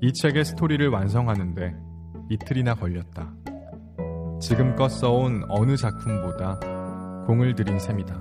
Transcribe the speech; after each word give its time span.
이 0.00 0.12
책의 0.12 0.44
스토리를 0.44 0.86
완성하는데 0.88 1.74
이틀이나 2.30 2.74
걸렸다. 2.74 3.32
지금껏 4.40 4.88
써온 4.88 5.44
어느 5.48 5.76
작품보다 5.76 6.58
공을 7.26 7.54
들인 7.54 7.78
셈이다. 7.78 8.20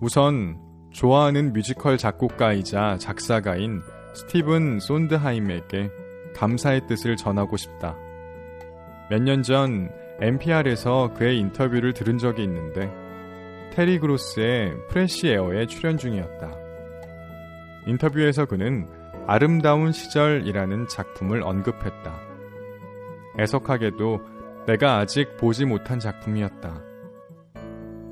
우선 0.00 0.58
좋아하는 0.90 1.52
뮤지컬 1.52 1.96
작곡가이자 1.96 2.98
작사가인 2.98 3.80
스티븐 4.14 4.78
손드하임에게 4.80 5.90
감사의 6.34 6.86
뜻을 6.86 7.16
전하고 7.16 7.56
싶다. 7.56 7.96
몇 9.10 9.22
년 9.22 9.42
전 9.42 9.90
NPR에서 10.20 11.14
그의 11.14 11.38
인터뷰를 11.38 11.94
들은 11.94 12.18
적이 12.18 12.44
있는데 12.44 12.90
테리 13.72 13.98
그로스의 13.98 14.74
프레시 14.88 15.28
에어에 15.28 15.66
출연 15.66 15.96
중이었다. 15.96 16.50
인터뷰에서 17.86 18.44
그는 18.44 18.86
아름다운 19.26 19.92
시절이라는 19.92 20.88
작품을 20.88 21.42
언급했다. 21.42 22.12
애석하게도 23.38 24.20
내가 24.66 24.98
아직 24.98 25.36
보지 25.36 25.64
못한 25.64 25.98
작품이었다. 25.98 26.82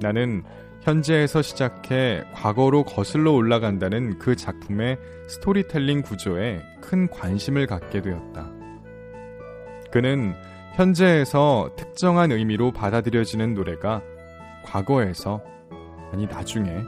나는 0.00 0.42
현재에서 0.82 1.42
시작해 1.42 2.22
과거로 2.34 2.84
거슬러 2.84 3.32
올라간다는 3.32 4.18
그 4.18 4.36
작품의 4.36 4.98
스토리텔링 5.26 6.02
구조에 6.02 6.62
큰 6.80 7.08
관심을 7.08 7.66
갖게 7.66 8.02
되었다. 8.02 8.50
그는 9.90 10.34
현재에서 10.74 11.70
특정한 11.76 12.30
의미로 12.30 12.72
받아들여지는 12.72 13.54
노래가 13.54 14.02
과거에서, 14.64 15.40
아니 16.12 16.26
나중에 16.26 16.84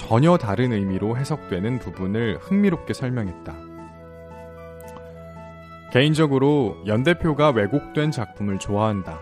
전혀 0.00 0.38
다른 0.38 0.72
의미로 0.72 1.18
해석되는 1.18 1.78
부분을 1.78 2.38
흥미롭게 2.40 2.94
설명했다. 2.94 3.54
개인적으로 5.92 6.78
연대표가 6.86 7.50
왜곡된 7.50 8.10
작품을 8.10 8.58
좋아한다. 8.58 9.20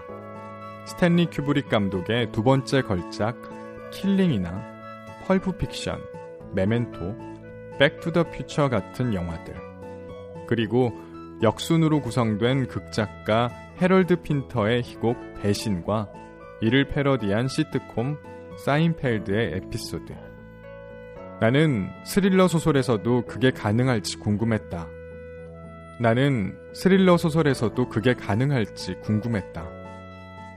스탠리 0.86 1.26
큐브릭 1.26 1.68
감독의 1.68 2.30
두 2.30 2.44
번째 2.44 2.82
걸작 2.82 3.36
킬링이나 3.90 4.62
펄프 5.26 5.58
픽션, 5.58 6.00
메멘토, 6.54 7.16
백투더 7.80 8.30
퓨처 8.30 8.68
같은 8.68 9.14
영화들. 9.14 9.56
그리고 10.46 10.92
역순으로 11.42 12.02
구성된 12.02 12.68
극작가 12.68 13.50
헤럴드 13.82 14.22
핀터의 14.22 14.82
희곡 14.82 15.42
배신과 15.42 16.08
이를 16.60 16.86
패러디한 16.86 17.48
시트콤 17.48 18.16
사인펠드의 18.64 19.54
에피소드. 19.56 20.27
나는 21.40 21.88
스릴러 22.04 22.48
소설에서도 22.48 23.26
그게 23.26 23.52
가능할지 23.52 24.18
궁금했다. 24.18 24.88
나는 26.00 26.56
스릴러 26.72 27.16
소설에서도 27.16 27.88
그게 27.88 28.14
가능할지 28.14 28.96
궁금했다. 29.02 29.64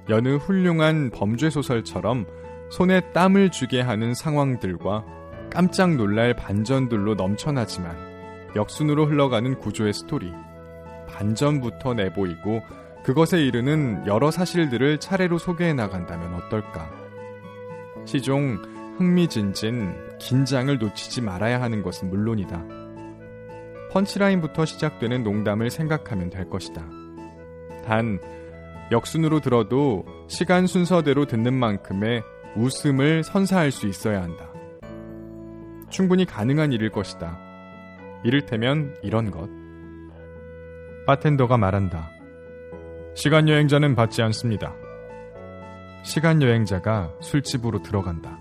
여느 0.10 0.38
훌륭한 0.38 1.12
범죄 1.12 1.52
소설처럼 1.52 2.26
손에 2.72 3.12
땀을 3.14 3.52
쥐게 3.52 3.82
하는 3.82 4.16
상황들과 4.16 5.06
깜짝 5.52 5.96
놀랄 5.96 6.36
반전들로 6.36 7.14
넘쳐나지만 7.14 7.96
역순으로 8.56 9.06
흘러가는 9.06 9.60
구조의 9.60 9.94
스토리. 9.94 10.32
반전부터 11.08 11.94
내보이고 11.94 12.62
그것에 13.04 13.44
이르는 13.44 14.08
여러 14.08 14.32
사실들을 14.32 15.00
차례로 15.00 15.38
소개해 15.38 15.74
나간다면 15.74 16.34
어떨까? 16.36 16.90
시종 18.06 18.62
흥미진진 18.98 20.11
긴장을 20.22 20.78
놓치지 20.78 21.22
말아야 21.22 21.62
하는 21.62 21.82
것은 21.82 22.10
물론이다. 22.10 22.64
펀치라인부터 23.92 24.66
시작되는 24.66 25.24
농담을 25.24 25.70
생각하면 25.72 26.30
될 26.30 26.48
것이다. 26.48 26.86
단, 27.86 28.20
역순으로 28.92 29.40
들어도 29.40 30.06
시간 30.28 30.68
순서대로 30.68 31.26
듣는 31.26 31.54
만큼의 31.54 32.22
웃음을 32.56 33.24
선사할 33.24 33.72
수 33.72 33.88
있어야 33.88 34.22
한다. 34.22 34.50
충분히 35.90 36.26
가능한 36.26 36.72
일일 36.72 36.92
것이다. 36.92 37.40
이를테면 38.24 38.96
이런 39.02 39.32
것. 39.32 39.50
바텐더가 41.08 41.58
말한다. 41.58 42.12
시간 43.16 43.50
여행자는 43.50 43.96
받지 43.96 44.22
않습니다. 44.22 44.76
시간 46.04 46.42
여행자가 46.42 47.12
술집으로 47.22 47.82
들어간다. 47.82 48.40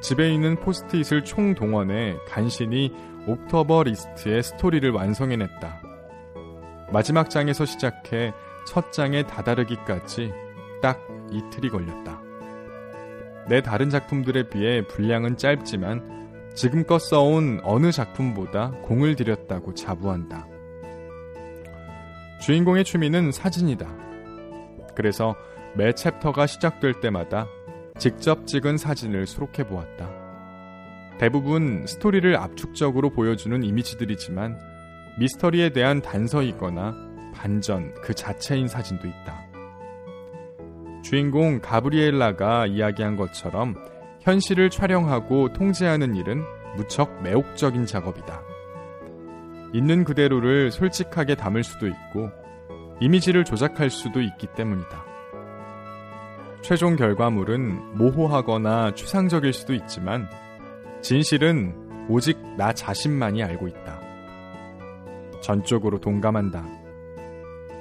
집에 0.00 0.32
있는 0.32 0.56
포스트잇을 0.56 1.24
총동원해 1.24 2.16
간신히 2.26 2.92
옥토버 3.26 3.84
리스트의 3.84 4.42
스토리를 4.42 4.90
완성해냈다. 4.90 5.82
마지막 6.92 7.30
장에서 7.30 7.64
시작해 7.64 8.32
첫 8.66 8.92
장에 8.92 9.22
다다르기까지 9.24 10.32
딱 10.82 11.00
이틀이 11.30 11.68
걸렸다. 11.68 12.20
내 13.48 13.60
다른 13.62 13.90
작품들에 13.90 14.48
비해 14.48 14.86
분량은 14.86 15.36
짧지만 15.36 16.50
지금껏 16.54 16.98
써온 16.98 17.60
어느 17.62 17.92
작품보다 17.92 18.70
공을 18.82 19.16
들였다고 19.16 19.74
자부한다. 19.74 20.46
주인공의 22.40 22.84
취미는 22.84 23.32
사진이다. 23.32 23.86
그래서 24.94 25.36
매 25.74 25.92
챕터가 25.92 26.46
시작될 26.46 27.00
때마다 27.00 27.46
직접 27.98 28.46
찍은 28.46 28.76
사진을 28.76 29.26
수록해 29.26 29.64
보았다. 29.66 30.10
대부분 31.18 31.86
스토리를 31.86 32.34
압축적으로 32.36 33.10
보여주는 33.10 33.62
이미지들이지만 33.62 34.58
미스터리에 35.18 35.70
대한 35.70 36.00
단서이거나 36.00 36.94
반전 37.34 37.94
그 38.02 38.14
자체인 38.14 38.68
사진도 38.68 39.06
있다. 39.06 39.46
주인공 41.02 41.60
가브리엘라가 41.60 42.66
이야기한 42.66 43.16
것처럼 43.16 43.74
현실을 44.20 44.70
촬영하고 44.70 45.52
통제하는 45.52 46.14
일은 46.16 46.42
무척 46.76 47.22
매혹적인 47.22 47.86
작업이다. 47.86 48.42
있는 49.72 50.04
그대로를 50.04 50.70
솔직하게 50.70 51.36
담을 51.36 51.64
수도 51.64 51.86
있고 51.86 52.30
이미지를 53.00 53.44
조작할 53.44 53.90
수도 53.90 54.20
있기 54.20 54.46
때문이다. 54.48 55.09
최종 56.70 56.94
결과물은 56.94 57.98
모호하거나 57.98 58.94
추상적일 58.94 59.52
수도 59.52 59.74
있지만 59.74 60.28
진실은 61.02 62.06
오직 62.08 62.38
나 62.56 62.72
자신만이 62.72 63.42
알고 63.42 63.66
있다. 63.66 64.00
전적으로 65.42 65.98
동감한다. 65.98 66.64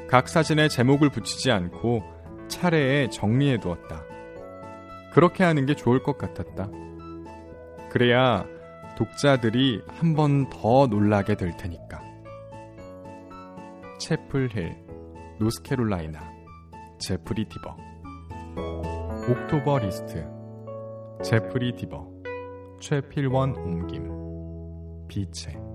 각 0.09 0.27
사진에 0.27 0.69
제목을 0.69 1.11
붙이지 1.11 1.51
않고 1.51 2.01
차례에 2.47 3.09
정리해 3.09 3.59
두었다. 3.59 4.03
그렇게 5.13 5.43
하는 5.43 5.67
게 5.67 5.75
좋을 5.75 6.01
것 6.01 6.17
같았다. 6.17 6.71
그래야 7.91 8.43
독자들이 8.97 9.83
한 9.85 10.15
번 10.15 10.49
더 10.49 10.87
놀라게 10.87 11.35
될 11.37 11.55
테니까. 11.57 12.01
채플힐, 13.99 14.75
노스캐롤라이나, 15.37 16.19
제프리 16.97 17.45
디버. 17.49 17.89
옥토버 19.29 19.79
리스트, 19.79 20.25
제프리 21.23 21.73
디버, 21.75 22.07
최필원 22.79 23.55
옮김, 23.55 25.07
비체. 25.07 25.68